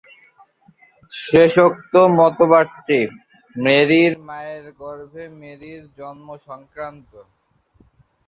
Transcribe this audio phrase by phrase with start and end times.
[1.13, 2.99] শেষোক্ত মতবাদটি,
[3.55, 7.11] মেরির মায়ের গর্ভে মেরির জন্ম-সংক্রান্ত।